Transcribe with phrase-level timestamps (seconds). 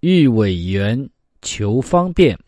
[0.00, 1.10] 欲委员
[1.42, 2.38] 求方便，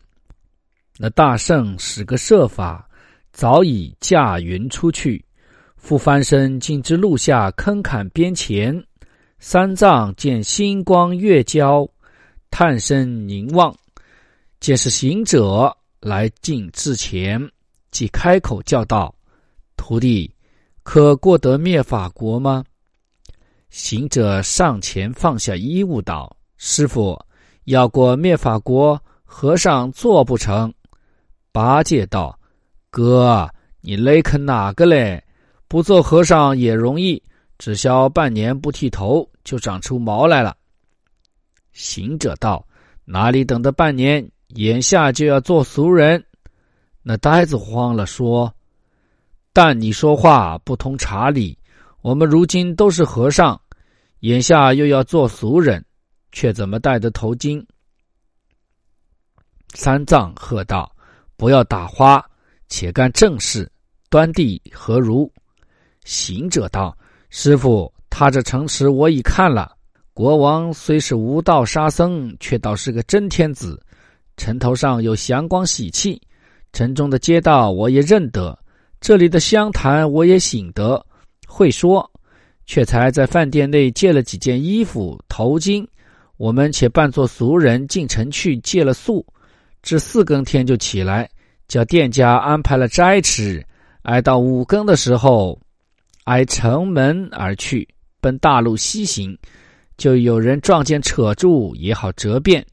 [0.97, 2.89] 那大圣使个设法，
[3.33, 5.23] 早已驾云出去。
[5.75, 8.81] 复翻身径至路下坑坎边前，
[9.39, 11.85] 三藏见星光月交，
[12.49, 13.75] 探身凝望，
[14.61, 17.51] 见是行者来近至前，
[17.89, 19.13] 即开口叫道
[19.75, 20.33] ：“徒弟，
[20.83, 22.63] 可过得灭法国吗？”
[23.69, 27.19] 行者上前放下衣物道：“师傅。”
[27.65, 30.73] 要过灭法国，和尚做不成。
[31.51, 32.37] 八戒道
[32.89, 33.49] ：“哥，
[33.81, 35.23] 你勒肯哪个嘞？
[35.67, 37.21] 不做和尚也容易，
[37.57, 40.55] 只消半年不剃头，就长出毛来了。”
[41.71, 42.65] 行者道
[43.05, 44.27] ：“哪里等得半年？
[44.55, 46.23] 眼下就要做俗人。”
[47.03, 48.53] 那呆子慌了，说
[49.53, 51.57] ：“但你说话不通茶理。
[52.01, 53.59] 我们如今都是和尚，
[54.19, 55.83] 眼下又要做俗人。”
[56.31, 57.63] 却怎么戴得头巾？
[59.73, 60.93] 三藏喝道
[61.37, 62.23] ：“不要打花，
[62.67, 63.71] 且干正事。
[64.09, 65.31] 端地何如？”
[66.03, 66.97] 行者道
[67.29, 69.75] ：“师傅，他这城池我已看了。
[70.13, 73.81] 国王虽是无道沙僧，却倒是个真天子。
[74.35, 76.21] 城头上有祥光喜气，
[76.73, 78.57] 城中的街道我也认得，
[78.99, 81.05] 这里的湘潭我也醒得，
[81.47, 82.09] 会说。
[82.65, 85.87] 却才在饭店内借了几件衣服、头巾。”
[86.41, 89.23] 我们且扮作俗人进城去借了宿，
[89.83, 91.29] 至四更天就起来，
[91.67, 93.63] 叫店家安排了斋吃，
[94.01, 95.61] 挨到五更的时候，
[96.23, 97.87] 挨城门而去，
[98.19, 99.37] 奔大路西行。
[99.97, 102.65] 就有人撞见扯住，也好折辩，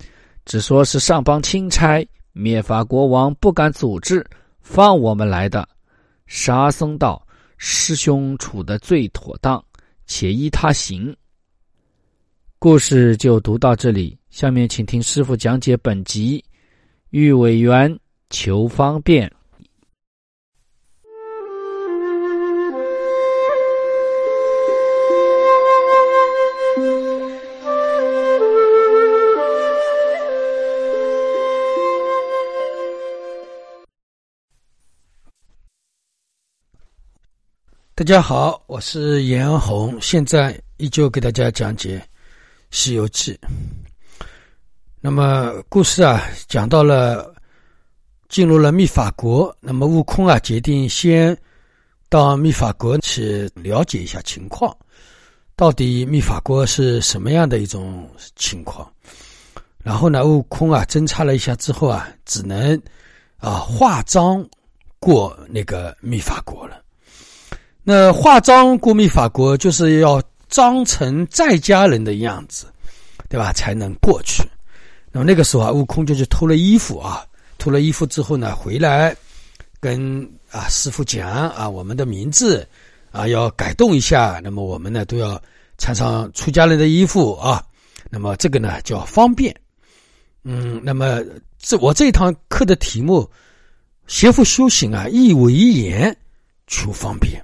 [0.46, 2.02] 只说是上邦钦差，
[2.32, 4.26] 灭法国王不敢阻止，
[4.62, 5.68] 放我们来的。
[6.26, 7.22] 沙僧道
[7.58, 9.62] ：“师兄处的最妥当，
[10.06, 11.14] 且依他行。”
[12.60, 16.44] 故事就读到这里，下面请听师傅讲解本集。
[17.10, 17.96] 玉委员
[18.30, 19.30] 求方便。
[37.94, 41.98] 大家好，我是严红，现在依旧给大家讲解。
[42.70, 43.32] 《西游记》，
[45.00, 47.34] 那么故事啊，讲到了
[48.28, 51.36] 进入了密法国，那么悟空啊，决定先
[52.10, 54.76] 到密法国去了解一下情况，
[55.56, 58.06] 到底密法国是什么样的一种
[58.36, 58.86] 情况。
[59.82, 62.78] 然后呢，悟空啊，侦查了一下之后啊，只能
[63.38, 64.46] 啊化妆
[64.98, 66.82] 过那个密法国了。
[67.82, 70.22] 那化妆过密法国，就是要。
[70.48, 72.66] 装成在家人的样子，
[73.28, 73.52] 对吧？
[73.52, 74.42] 才能过去。
[75.10, 77.24] 那么那个时候啊，悟空就去偷了衣服啊，
[77.56, 79.16] 偷了衣服之后呢，回来
[79.80, 82.66] 跟啊师傅讲啊，我们的名字
[83.10, 84.40] 啊要改动一下。
[84.42, 85.40] 那么我们呢都要
[85.78, 87.64] 穿上出家人的衣服啊。
[88.10, 89.54] 那么这个呢叫方便。
[90.44, 91.22] 嗯，那么
[91.58, 93.28] 这我这一堂课的题目，
[94.06, 96.16] 邪佛修行啊，一为言
[96.66, 97.42] 求方便。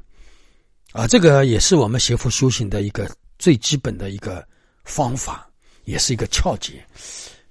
[0.94, 4.46] 啊，这个也是我们邪佛修行的一个最基本的一个
[4.84, 5.44] 方法，
[5.86, 6.74] 也是一个窍诀。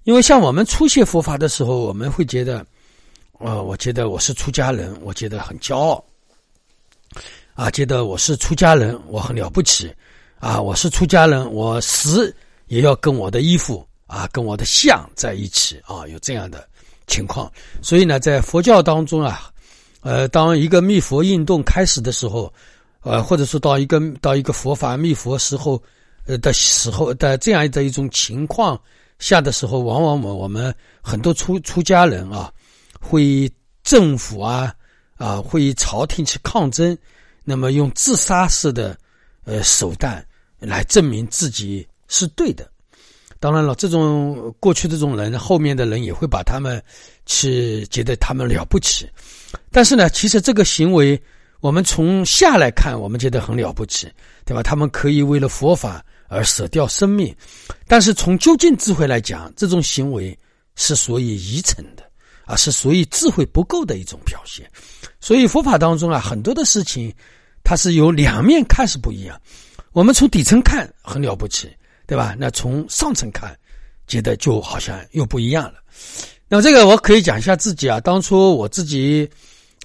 [0.05, 2.65] 因为像我们初学佛法的时候，我们会觉得，
[3.39, 6.01] 呃，我觉得我是出家人，我觉得很骄傲，
[7.53, 9.93] 啊，觉得我是出家人，我很了不起，
[10.39, 12.34] 啊，我是出家人，我死
[12.67, 16.66] 也要跟我的衣服啊，跟我的像在一起啊，有这样的
[17.07, 17.51] 情况。
[17.81, 19.51] 所以呢，在佛教当中啊，
[19.99, 22.49] 呃，当一个密佛运动开始的时候。
[23.03, 25.82] 呃，或者说到一个到一个佛法密佛时候，
[26.26, 28.79] 呃的时候的这样的一种情况
[29.20, 32.50] 下的时候，往往我我们很多出出家人啊，
[33.02, 33.52] 会
[33.84, 34.73] 政府啊
[35.17, 36.97] 啊会朝廷去抗争，
[37.44, 38.97] 那么用自杀式的
[39.44, 40.26] 呃手段
[40.58, 42.66] 来证明自己是对的。
[43.41, 46.82] 当然了，这种过去这种人，后面的人也会把他们
[47.26, 49.06] 去觉得他们了不起，
[49.72, 51.22] 但是呢，其实这个行为。
[51.63, 54.11] 我们从下来看，我们觉得很了不起，
[54.43, 54.61] 对吧？
[54.61, 57.33] 他们可以为了佛法而舍掉生命。
[57.87, 60.37] 但是从究竟智慧来讲，这种行为
[60.75, 62.03] 是属于愚蠢的，
[62.43, 64.69] 啊，是属于智慧不够的一种表现。
[65.21, 67.09] 所以佛法当中啊，很多的事情
[67.63, 69.39] 它是有两面看是不一样。
[69.93, 71.71] 我们从底层看很了不起，
[72.05, 72.35] 对吧？
[72.37, 73.57] 那从上层看，
[74.05, 75.75] 觉得就好像又不一样了。
[76.49, 79.29] 那么这个我可以讲一下自己啊，当初我自己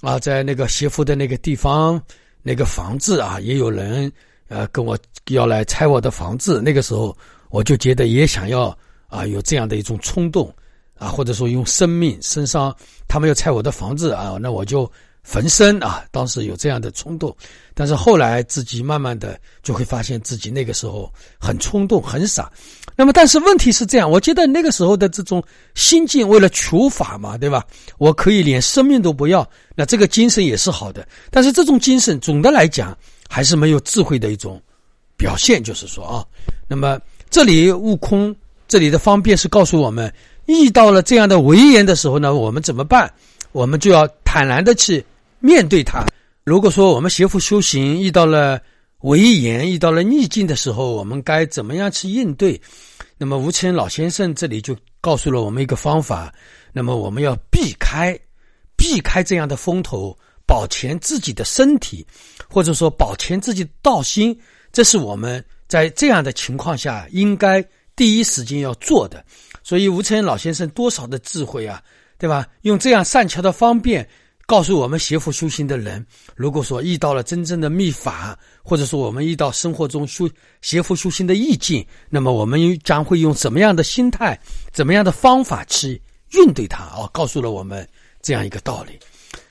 [0.01, 2.01] 啊，在那个邪福的那个地方，
[2.41, 4.11] 那个房子啊，也有人
[4.47, 4.97] 呃跟我
[5.29, 6.61] 要来拆我的房子。
[6.61, 7.15] 那个时候
[7.49, 10.53] 我就觉得也想要啊有这样的一种冲动
[10.97, 12.75] 啊，或者说用生命身上
[13.07, 14.89] 他们要拆我的房子啊，那我就
[15.23, 16.03] 焚身啊。
[16.11, 17.35] 当时有这样的冲动，
[17.73, 22.51] 但是后来自己慢慢的就会发现自己那个时候很冲动很傻。
[22.95, 25.41] 那么，但是问题是这样，我觉得那个时候的这种
[25.73, 27.65] 心境，为了求法嘛，对吧？
[27.97, 31.07] 我可以连生命都不要，那这个精神也是好的。
[31.31, 32.97] 但是这种精神，总的来讲
[33.29, 34.61] 还是没有智慧的一种
[35.15, 35.63] 表现。
[35.63, 36.25] 就是说啊，
[36.67, 36.99] 那么
[37.29, 38.35] 这里悟空
[38.67, 40.13] 这里的方便是告诉我们，
[40.47, 43.09] 遇到了这样的危言的时候呢，我们怎么办？
[43.53, 45.03] 我们就要坦然的去
[45.39, 46.05] 面对它。
[46.43, 48.61] 如果说我们邪佛修行遇到了
[48.99, 52.61] 危言，遇到了逆境的时候，我们该怎么样去应对？
[53.17, 56.31] 那么吴谦老先生这里就告诉了我们一个方法，
[56.71, 58.15] 那么我们要避开，
[58.77, 60.15] 避开这样的风头，
[60.45, 62.05] 保全自己的身体，
[62.47, 64.39] 或者说保全自己的道心，
[64.71, 67.65] 这是我们在这样的情况下应该
[67.95, 69.25] 第一时间要做的。
[69.63, 71.81] 所以吴谦老先生多少的智慧啊，
[72.19, 72.45] 对吧？
[72.61, 74.07] 用这样善巧的方便。
[74.45, 76.03] 告诉我们邪佛修行的人，
[76.35, 80.27] 如果说遇到了真正的秘法，或者说我们遇到生活中修
[80.63, 84.39] 邪佛修行的意境，那么我们将会用什么样的心态、
[84.71, 86.01] 怎么样的方法去
[86.31, 86.83] 应对它？
[86.83, 87.87] 啊，告诉了我们
[88.23, 88.97] 这样一个道理。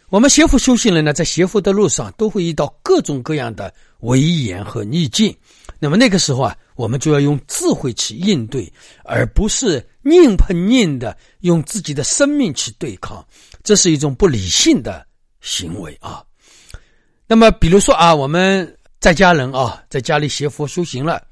[0.09, 5.33] 我们邪佛修行人呢，在邪佛的路上都会遇到各种各样的危言和逆境，
[5.79, 8.73] 那么那个时候啊，我们就要用智慧去应对，
[9.05, 13.25] 而不是硬碰硬的用自己的生命去对抗。
[13.63, 15.07] 这是一种不理性的
[15.41, 16.23] 行为啊。
[17.27, 21.23] 那么，比如说啊，我们在家人啊，在家里学佛修行了，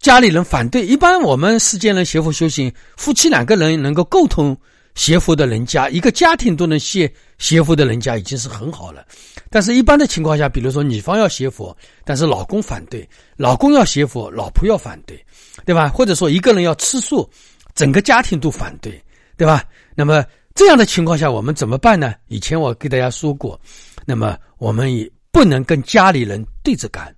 [0.00, 0.86] 家里人反对。
[0.86, 4.56] 一般我们世间人学佛修行，夫妻两个人能够沟通
[4.94, 9.04] 学佛的人家，一个家庭都能学学佛的人家已经是很好了。
[9.50, 13.04] 但是，一般的情况下，比如说女方要学佛，但是老公反对；
[13.36, 15.22] 老公要学佛，老婆要反对，
[15.66, 15.88] 对吧？
[15.88, 17.28] 或者说一个人要吃素，
[17.74, 19.02] 整个家庭都反对，
[19.36, 19.64] 对吧？
[19.94, 20.24] 那么。
[20.54, 22.14] 这样的情况下，我们怎么办呢？
[22.28, 23.58] 以前我给大家说过，
[24.04, 27.10] 那么我们也不能跟家里人对着干。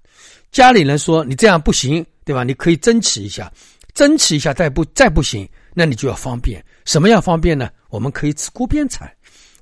[0.52, 2.44] 家里人说你这样不行，对吧？
[2.44, 3.52] 你可以争取一下，
[3.92, 6.64] 争取一下再不再不行，那你就要方便。
[6.84, 7.68] 什么样方便呢？
[7.88, 9.12] 我们可以吃锅边菜，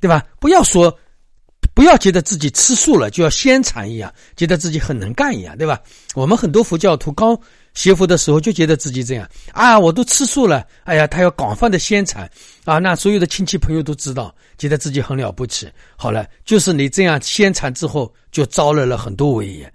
[0.02, 0.22] 对吧？
[0.38, 0.94] 不要说，
[1.72, 5.80] 不要觉得自己吃素了就要先禅一样，觉得自己很能干一样，对吧？
[6.14, 7.34] 我们很多佛教徒刚。
[7.74, 10.66] 学佛的时候就觉得自己这样啊，我都吃素了。
[10.84, 12.30] 哎呀，他要广泛的宣传
[12.64, 15.70] 啊，那所有的亲戚朋友都知道，觉得自己很了不起。
[15.96, 19.72] 好了，就是你这样宣传之后，就招来了很多危言。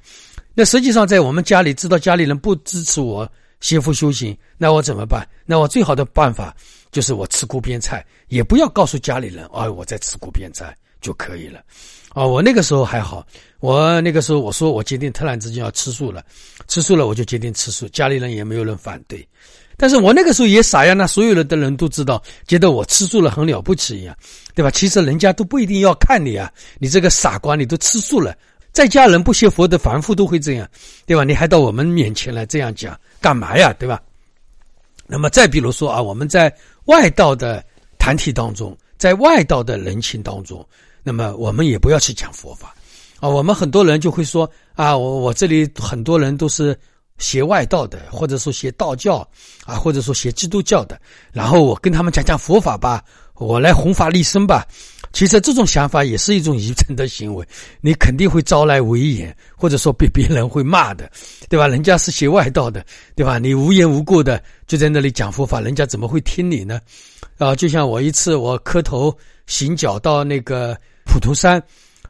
[0.53, 3.29] 那实际上在我们家里，知道家里人不支持我
[3.61, 5.27] 学佛修行，那我怎么办？
[5.45, 6.55] 那我最好的办法
[6.91, 11.61] 就是我吃锅边菜，也不要告诉家里人啊，我在吃锅边菜就可以了。
[12.09, 13.25] 啊，我那个时候还好。
[13.59, 16.23] 我那个时候我说我决定突然之间要吃素了，
[16.68, 19.27] 吃素了我就决定吃素，家里人也没有人反对。
[19.75, 24.16] 但是我那个时候也傻呀，那所有人的人都知道，觉得我吃素了很了不起一样，
[24.54, 24.69] 对吧？
[24.69, 28.35] 其实人家都不一定要看你啊，你这个傻瓜，你都吃素了，
[28.71, 30.69] 在家人不学佛的凡夫都会这样，
[31.07, 31.23] 对吧？
[31.23, 33.99] 你还到我们面前来这样讲干嘛呀，对吧？
[35.07, 37.63] 那么再比如说啊，我们在外道的
[37.97, 40.63] 团体当中，在外道的人群当中。
[41.07, 42.76] 那么我们也不要去讲佛法，
[43.21, 44.44] 啊，我们很多人就会说
[44.76, 46.78] 啊，我我这里很多人都是
[47.18, 49.26] 学外道的，或者说学道教，
[49.64, 50.99] 啊，或者说学基督教的，
[51.31, 53.02] 然后我跟他们讲讲佛法吧，
[53.35, 54.68] 我来弘法利生吧。
[55.14, 57.47] 其实这种想法也是一种愚蠢的行为，
[57.80, 61.09] 你肯定会招来危言，或者说被别人会骂的，
[61.47, 61.69] 对吧？
[61.69, 62.85] 人家是学外道的，
[63.16, 63.40] 对吧？
[63.40, 66.81] 你无缘无故的就在那里讲佛法，人家怎么会听你呢？
[67.37, 70.78] 啊，就像我一次我磕头行脚到那个。
[71.18, 71.62] 普陀山，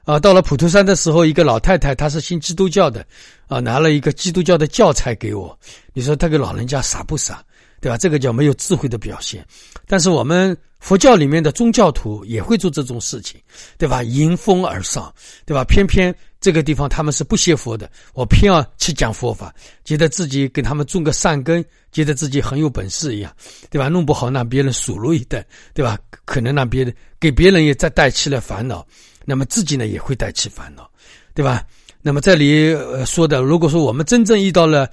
[0.04, 3.06] 啊，到了普陀山的时候，一个老太太，她是信基督教的，
[3.48, 5.58] 啊，拿了一个基督教的教材给我。
[5.94, 7.42] 你说他个老人家傻不傻？
[7.80, 7.98] 对吧？
[7.98, 9.46] 这个叫没有智慧的表现。
[9.88, 13.40] 但是我们佛教里面的宗教徒也会做这种事情，
[13.78, 14.04] 对吧？
[14.04, 15.14] 迎风而上，
[15.46, 15.64] 对吧？
[15.64, 19.54] 偏偏这个地方他们是不学佛的，我偏要去讲佛法，
[19.84, 23.34] 觉得自己给他们种个善根，觉得自己很有本事一样，
[23.70, 23.88] 对吧？
[23.88, 25.44] 弄不好让别人数落一顿，
[25.74, 25.98] 对吧？
[26.26, 28.86] 可能让别人给别人也再带起了烦恼，
[29.26, 30.90] 那么自己呢也会带起烦恼，
[31.34, 31.66] 对吧？
[32.02, 34.90] 那么这里呃说的，如果说我们真正遇到了。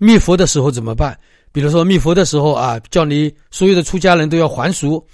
[0.00, 1.18] 灭佛的时候怎么办？
[1.58, 5.04] 比如说灭佛的时候啊，叫你所有的出家人都要还俗。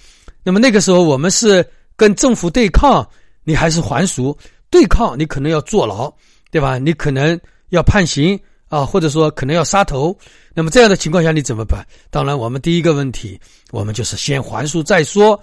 [0.43, 3.03] 那么那个时候我们是跟政府对抗，
[3.45, 4.37] 你还是还俗？
[4.69, 6.13] 对抗你可能要坐牢，
[6.51, 6.77] 对吧？
[6.77, 10.15] 你可能要判刑啊，或者说可能要杀头。
[10.53, 11.83] 那么这样的情况下你怎么办？
[12.11, 15.41] 当然，我们第一个问题，我们就是先还俗再说，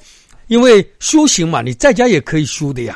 [0.49, 2.95] 因为修行嘛，你在家也可以修的呀。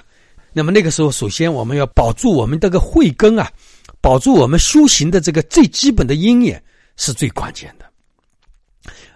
[0.53, 3.51] 那么那个时候，首先我们要保住我们这个慧根啊，
[3.99, 6.61] 保住我们修行的这个最基本的因缘
[6.97, 7.84] 是最关键的。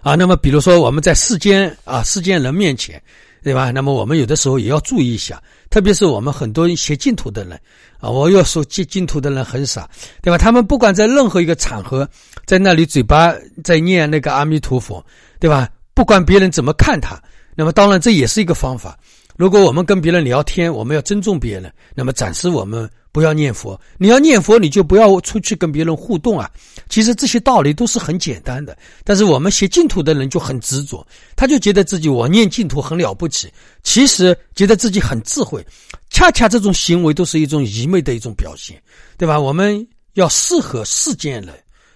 [0.02, 3.00] 啊，那么比如说我们在世间啊，世间人面前，
[3.42, 3.70] 对吧？
[3.70, 7.60] 那么我们有的时候也要注意一下，特别是我们很多学净土的人
[7.98, 9.88] 啊，我要说净净土的人很傻，
[10.22, 10.38] 对吧？
[10.38, 12.08] 他们不管在任何一个场合，
[12.46, 15.04] 在那里嘴巴在念那个阿弥陀佛，
[15.38, 15.68] 对吧？
[15.92, 17.20] 不管别人怎么看他，
[17.54, 18.98] 那么当然这也是一个方法。
[19.40, 22.86] 如果我们跟别人聊天，我们要尊重别人，那么暂时我们。
[23.12, 26.48] 不要念佛，你要念佛，你就不要出去跟别人互动啊。
[26.88, 31.04] 其实这些道理都是很简单的，但是我们学净土的人就很执着，
[31.34, 35.66] 他就觉得自己我念净土很了不起，其实觉得自己很智慧。
[36.10, 38.80] 恰恰这种行为都是一种愚昧的一种表现，
[39.18, 39.40] 对吧？
[39.40, 41.52] 我们要适合世间人，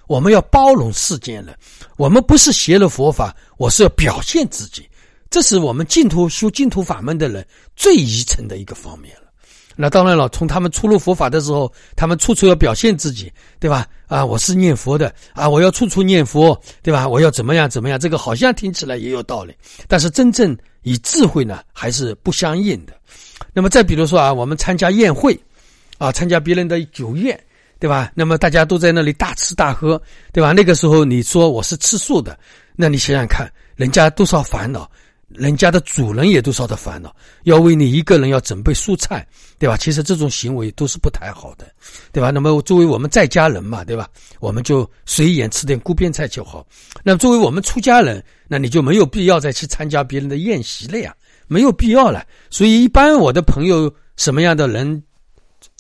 [0.09, 1.57] 我们要包容世间人，
[1.97, 4.85] 我们不是学了佛法，我是要表现自己，
[5.35, 9.23] 这是我们净土修净土法门的人最愚蠢的一个方面了。
[9.75, 13.85] 那当然了，从他们出入佛法的时候，他们处处要表现自己，对吧？
[14.07, 17.09] 啊，我是念佛的啊，我要处处念佛，对吧？
[17.09, 17.99] 我要怎么样怎么样？
[17.99, 19.53] 这个好像听起来也有道理，
[19.89, 22.93] 但是真正以智慧呢，还是不相应的。
[23.53, 25.37] 那么再比如说啊，我们参加宴会，
[25.99, 27.37] 啊，参加别人的酒宴，
[27.81, 28.13] 对吧？
[28.15, 30.01] 那么大家都在那里大吃大喝，
[30.33, 30.53] 对吧？
[30.53, 32.39] 那个时候你说我是吃素的，
[32.77, 34.89] 那你想想看，人家多少烦恼。
[35.35, 39.27] 人家的主人也都烧的烦恼，要为你一个人要准备蔬菜，
[39.59, 39.77] 对吧？
[39.77, 41.67] 其实这种行为都是不太好的，
[42.13, 42.31] 对吧？
[42.31, 44.09] 那么作为我们在家人嘛，对吧？
[44.39, 46.67] 我们就随缘吃点锅边菜就好。
[47.03, 51.15] 那作为我们出家人，那你就没有必要再去参加别人的宴席了呀，
[51.49, 52.25] 没有必要了。
[52.49, 55.03] 所以一般我的朋友什么样的人，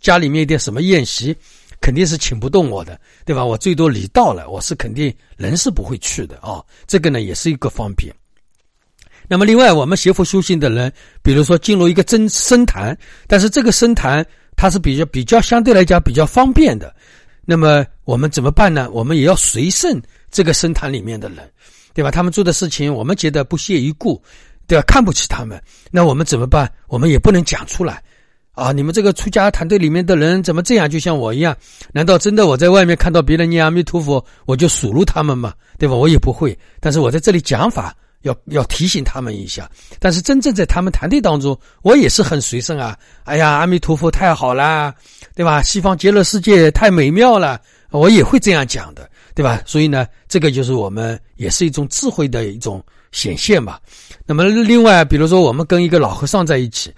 [0.00, 1.36] 家里面一点什么宴席，
[1.80, 3.44] 肯定是请不动我的，对吧？
[3.44, 6.60] 我最多礼到了，我是肯定人是不会去的啊。
[6.88, 8.12] 这个呢也是一个方便。
[9.26, 16.94] 那么，另外，我们学佛修行的人，比如说进入一个真僧坛，但是这个僧坛它是比较比较相对来讲比较方便的，
[17.44, 18.88] 那么我们怎么办呢？
[18.92, 20.00] 我们也要随顺
[20.30, 21.38] 这个僧坛里面的人，
[21.94, 22.10] 对吧？
[22.10, 24.22] 他们做的事情，我们觉得不屑一顾，
[24.66, 24.84] 对吧？
[24.86, 25.58] 看不起他们，
[25.90, 26.70] 那我们怎么办？
[26.88, 28.02] 我们也不能讲出来，
[28.52, 30.88] 啊，你们这个出家团队里面的人怎么这样？
[30.88, 31.56] 就像我一样，
[31.92, 35.54] 难道真的我在外面看到别人念阿弥陀佛，我就数落他们吗？
[35.78, 35.94] 对吧？
[35.94, 37.96] 我也不会，但是我在这里讲法。
[38.24, 42.98] 要要提醒他们一下，但是真正在他们团队当中，我也是很随顺啊。
[43.24, 44.92] 哎呀，阿弥陀佛太好了，
[45.34, 45.62] 对吧？
[45.62, 49.62] 西方极乐世界太美妙了，我也会这样讲的，对吧？
[49.66, 53.78] 所以呢，这个就是我们也是一种智慧的一种显现嘛。
[54.24, 56.90] 那么另外，比如说我们跟一个老和尚在一起，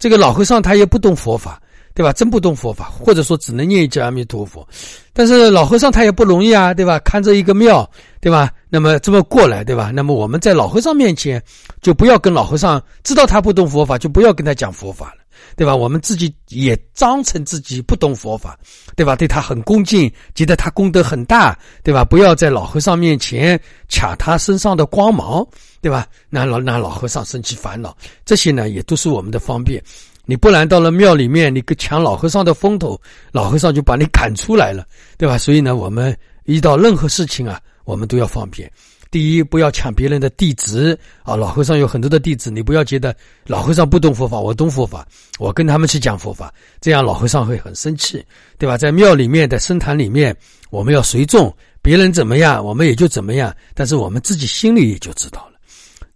[0.00, 1.61] 这个老和尚他也不懂佛法。
[1.94, 2.12] 对吧？
[2.12, 4.66] 真不懂佛法，或者说只能念一句阿弥陀佛，
[5.12, 6.98] 但是老和尚他也不容易啊，对吧？
[7.00, 7.88] 看着一个庙，
[8.20, 8.50] 对吧？
[8.68, 9.90] 那么这么过来，对吧？
[9.92, 11.42] 那么我们在老和尚面前，
[11.80, 15.22] 就不要跟老和尚知道他不懂佛法，就不要跟他讲佛法了，
[15.54, 15.76] 对吧？
[15.76, 18.58] 我们自己也装成自己不懂佛法，
[18.96, 19.14] 对吧？
[19.14, 22.02] 对他很恭敬，觉得他功德很大，对吧？
[22.04, 25.46] 不要在老和尚面前抢他身上的光芒，
[25.82, 26.06] 对吧？
[26.30, 27.94] 那老那老和尚生气烦恼，
[28.24, 29.82] 这些呢，也都是我们的方便。
[30.24, 33.00] 你不然到了庙里面，你抢老和尚的风头，
[33.32, 34.86] 老和尚就把你赶出来了，
[35.18, 35.36] 对吧？
[35.36, 38.70] 所以呢，我们遇到任何事情啊，我们都要方便。
[39.10, 41.36] 第一，不要抢别人的弟子啊。
[41.36, 43.14] 老和尚有很多的弟子，你不要觉得
[43.46, 45.06] 老和尚不懂佛法，我懂佛法，
[45.38, 46.50] 我跟他们去讲佛法，
[46.80, 48.24] 这样老和尚会很生气，
[48.56, 48.78] 对吧？
[48.78, 50.34] 在庙里面的僧坛里面，
[50.70, 55.58] 我们要随众，别人怎么样，我们也就怎么样，但是我们自己心里也就知道了。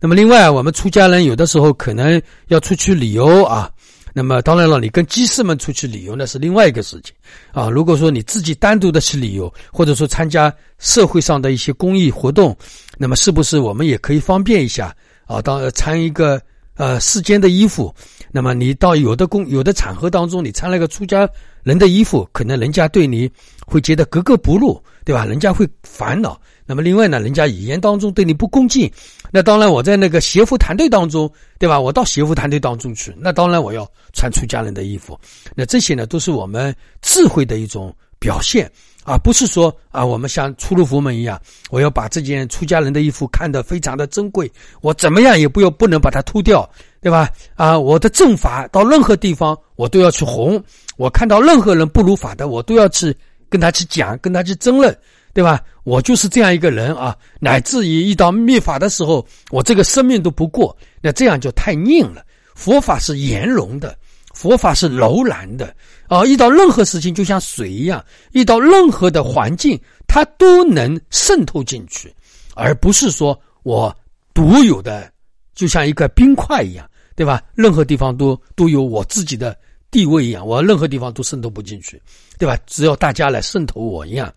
[0.00, 3.70] 那么，另外，我们出家人有的时候可能要出去旅游啊。
[4.18, 7.14] 那么当然了，你跟机士们出去旅游那是另外一个事情
[7.52, 7.68] 啊。
[7.68, 12.56] 如果说你自己单独的去旅游，或者说参加社会上的一些公益活动，
[12.96, 14.96] 那么是不是我们也可以方便一下
[15.26, 15.42] 啊？
[15.42, 16.40] 当穿一个
[16.76, 17.94] 呃世间的衣服，
[18.32, 21.28] 那么你到有的公有的场合当中，你穿了个出家
[21.62, 23.30] 人的衣服，可能人家对你
[23.66, 25.25] 会觉得格格不入，对吧？
[25.25, 26.36] 人家会烦恼。
[26.66, 28.90] 那么另外呢，人家语言当中对你不恭敬，
[29.30, 31.78] 那当然我在那个邪佛团队当中，对吧？
[31.78, 35.16] 我到邪佛团队当中去，那当然我要穿出家人的衣服。
[35.54, 38.68] 那这些呢，都是我们智慧的一种表现，
[39.04, 46.68] 而不是说啊，我们像出入佛门一样，我要把这件出家人的衣服看得非常的珍贵，我怎么样也不要不能把它脱掉，
[47.00, 47.30] 对吧？
[47.54, 50.60] 啊，我的正法到任何地方我都要去弘，
[50.96, 53.16] 我看到任何人不如法的，我都要去
[53.56, 54.94] 跟他去讲，跟他去争论。
[55.32, 55.62] 对吧？
[55.84, 62.25] 我就是这样一个人啊，乃至于遇到灭法的时候，我这个生命都不过，那这样就太拧了。
[62.54, 63.94] 佛法是圆融的，
[64.32, 65.75] 佛法是柔软的
[66.06, 66.25] 啊！
[66.25, 72.10] 遇到任何事情，就像水一样，遇到任何的环境，它都能渗透进去，
[72.54, 73.94] 而不是说我
[74.32, 75.12] 独有的，
[75.54, 77.42] 就像一个冰块一样，对吧？
[77.54, 79.54] 任何地方都都有我自己的
[79.96, 81.98] 地位一样，我任何地方都渗透不进去，
[82.38, 82.54] 对吧？
[82.66, 84.30] 只要大家来渗透我一样，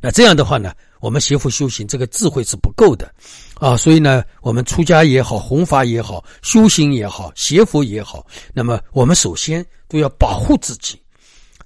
[0.00, 0.72] 那这样的话呢？
[1.00, 3.12] 我们邪佛修行，这个智慧是不够的，
[3.56, 10.98] 啊，所以呢，我们出家也好，弘法也好，修行也好，邪佛也好，那么我们首先都要保护自己，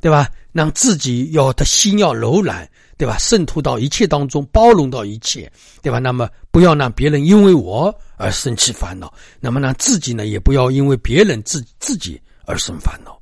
[0.01, 0.29] 对吧？
[0.51, 3.17] 让自己要的心要柔软，对吧？
[3.17, 5.49] 渗透到一切当中，包容到一切，
[5.83, 6.01] 对吧？
[6.01, 13.17] 那么不要让别人因为我而生气烦恼，那么让自己呢，也不要因为别人自自己而生烦恼。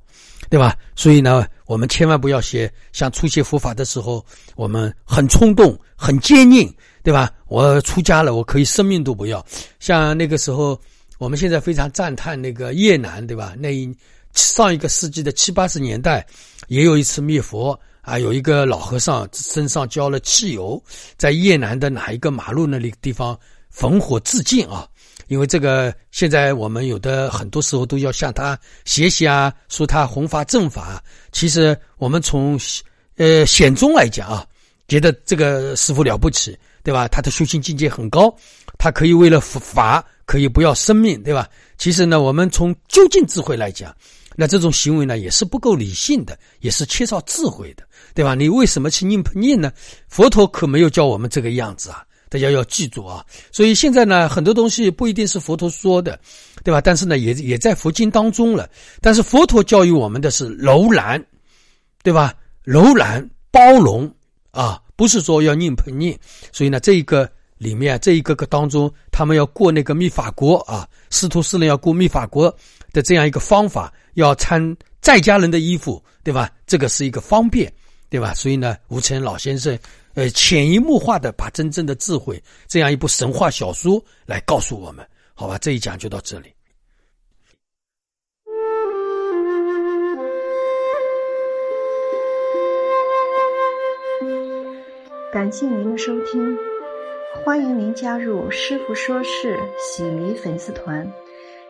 [0.48, 0.76] 对吧？
[0.94, 7.32] 所以呢，我们千万不要写像初学佛法的时候，我们很冲动、很坚硬，对吧？
[7.48, 9.44] 我出家了，我可以生命都不要。
[9.80, 10.80] 像那个时候，
[11.18, 13.54] 我们现在非常赞叹那个越南，对吧？
[13.58, 13.92] 那一
[14.34, 16.24] 上一个世纪的七八十年代，
[16.68, 20.80] 也有一次灭佛啊，有一个老和尚身上浇了汽油，
[21.16, 23.36] 在越南的哪一个马路那里地方
[23.68, 24.88] 焚火自尽啊。
[25.28, 31.02] 因为这个，现在我们有的很多时候都要向他学习啊，说他弘法正法。
[31.32, 32.58] 其实我们从
[33.16, 34.46] 呃显宗来讲啊，
[34.86, 37.08] 觉得这个师傅了不起，对吧？
[37.08, 38.32] 他的修行境界很高，
[38.78, 41.48] 他可以为了法可以不要生命，对吧？
[41.76, 43.92] 其实呢，我们从究竟智慧来讲，
[44.36, 47.82] 那这种行为呢也是不够理性的，也是缺少智慧的，
[48.14, 48.36] 对吧？
[48.36, 49.72] 你为什么去念不念呢？
[50.06, 52.05] 佛陀可没有教我们这个样子啊。
[52.28, 53.24] 大家要记住啊！
[53.52, 56.18] 所以现在呢，很多东西不一定是佛陀说的，
[56.64, 56.80] 对吧？
[56.80, 58.68] 但是呢，也也在佛经当中了。
[59.00, 61.24] 但是佛陀教育我们的是柔软，
[62.02, 62.34] 对吧？
[62.64, 64.12] 柔软包容
[64.50, 66.18] 啊，不是说要硬碰硬。
[66.52, 72.52] 所以呢，这一个里面这一个个当中，他们要过那个密法国啊，师徒四人要过密法国
[72.92, 76.50] 的这样一个方法，要穿在家人的衣服，对吧？
[76.66, 77.72] 这个是一个方便，
[78.10, 78.34] 对吧？
[78.34, 79.78] 所以呢，吴承恩老先生。
[80.16, 85.58] 呃，潜移默化的把真正的智慧这样一部神话小说来告诉我们，好吧？
[85.58, 86.50] 这一讲就到这里。
[95.30, 96.56] 感谢您的收听，
[97.44, 101.12] 欢迎您加入师傅说事喜迷粉丝团，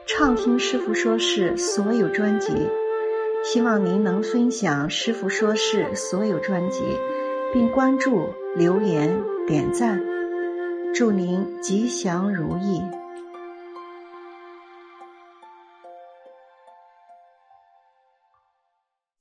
[0.06, 2.52] 畅听师傅说事所有专辑。
[3.42, 6.78] 希望您能分享师傅说事所有专辑。
[7.52, 10.00] 并关注、留言、点赞，
[10.94, 12.82] 祝您吉祥如意。